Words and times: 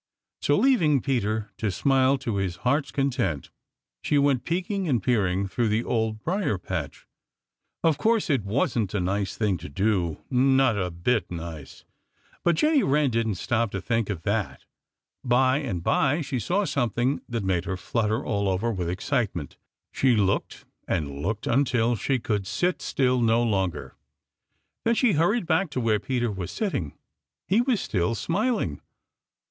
So 0.41 0.57
leaving 0.57 1.01
Peter 1.01 1.51
to 1.57 1.69
smile 1.69 2.17
to 2.17 2.37
his 2.37 2.55
heart's 2.65 2.89
content, 2.89 3.51
she 4.01 4.17
went 4.17 4.45
peeking 4.45 4.87
and 4.89 5.03
peering 5.03 5.47
through 5.47 5.67
the 5.69 5.83
Old 5.83 6.23
Briar 6.23 6.57
patch. 6.57 7.05
Of 7.83 7.99
course 7.99 8.27
it 8.27 8.43
wasn't 8.43 8.95
a 8.95 8.99
nice 8.99 9.37
thing 9.37 9.57
to 9.57 9.69
do, 9.69 10.17
not 10.31 10.75
a 10.75 10.89
bit 10.89 11.29
nice. 11.29 11.85
But 12.43 12.55
Jenny 12.55 12.81
Wren 12.81 13.11
didn't 13.11 13.35
stop 13.35 13.69
to 13.73 13.79
think 13.79 14.09
of 14.09 14.23
that. 14.23 14.65
By 15.23 15.57
and 15.59 15.83
by 15.83 16.21
she 16.21 16.39
saw 16.39 16.65
something 16.65 17.21
that 17.29 17.43
made 17.43 17.65
her 17.65 17.77
flutter 17.77 18.25
all 18.25 18.49
over 18.49 18.71
with 18.71 18.89
excitement. 18.89 19.55
She 19.91 20.15
looked 20.15 20.65
and 20.87 21.21
looked 21.21 21.45
until 21.45 21.95
she 21.95 22.17
could 22.17 22.47
sit 22.47 22.81
still 22.81 23.21
no 23.21 23.43
longer. 23.43 23.93
Then 24.83 24.95
she 24.95 25.11
hurried 25.11 25.45
back 25.45 25.69
to 25.69 25.79
where 25.79 25.99
Peter 25.99 26.31
was 26.31 26.49
sitting. 26.49 26.97
He 27.47 27.61
was 27.61 27.79
still 27.79 28.15
smiling. 28.15 28.81